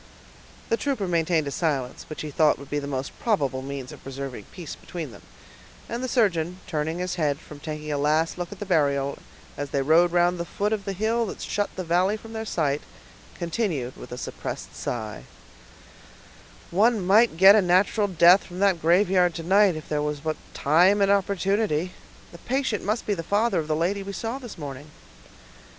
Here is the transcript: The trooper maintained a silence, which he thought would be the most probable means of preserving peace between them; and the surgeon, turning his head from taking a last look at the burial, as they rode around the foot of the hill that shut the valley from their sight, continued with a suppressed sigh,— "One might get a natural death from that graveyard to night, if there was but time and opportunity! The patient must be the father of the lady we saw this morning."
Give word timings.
The 0.69 0.77
trooper 0.77 1.07
maintained 1.07 1.45
a 1.45 1.51
silence, 1.51 2.05
which 2.09 2.21
he 2.23 2.31
thought 2.31 2.57
would 2.57 2.71
be 2.71 2.79
the 2.79 2.87
most 2.87 3.11
probable 3.19 3.61
means 3.61 3.91
of 3.91 4.01
preserving 4.01 4.45
peace 4.51 4.73
between 4.75 5.11
them; 5.11 5.21
and 5.87 6.03
the 6.03 6.07
surgeon, 6.07 6.59
turning 6.65 6.97
his 6.97 7.13
head 7.21 7.37
from 7.39 7.59
taking 7.59 7.91
a 7.91 7.99
last 7.99 8.35
look 8.39 8.51
at 8.51 8.57
the 8.57 8.65
burial, 8.65 9.19
as 9.57 9.69
they 9.69 9.83
rode 9.83 10.11
around 10.11 10.37
the 10.39 10.43
foot 10.43 10.73
of 10.73 10.85
the 10.85 10.93
hill 10.93 11.27
that 11.27 11.39
shut 11.39 11.69
the 11.75 11.83
valley 11.83 12.17
from 12.17 12.33
their 12.33 12.45
sight, 12.47 12.81
continued 13.37 13.95
with 13.95 14.11
a 14.11 14.17
suppressed 14.17 14.75
sigh,— 14.75 15.21
"One 16.71 16.99
might 17.05 17.37
get 17.37 17.53
a 17.53 17.61
natural 17.61 18.07
death 18.07 18.43
from 18.43 18.57
that 18.57 18.81
graveyard 18.81 19.35
to 19.35 19.43
night, 19.43 19.75
if 19.75 19.87
there 19.87 20.01
was 20.01 20.19
but 20.21 20.35
time 20.55 20.99
and 21.01 21.11
opportunity! 21.11 21.91
The 22.31 22.39
patient 22.39 22.83
must 22.83 23.05
be 23.05 23.13
the 23.13 23.21
father 23.21 23.59
of 23.59 23.67
the 23.67 23.75
lady 23.75 24.01
we 24.01 24.13
saw 24.13 24.39
this 24.39 24.57
morning." 24.57 24.89